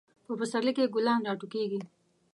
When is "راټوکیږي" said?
1.27-1.81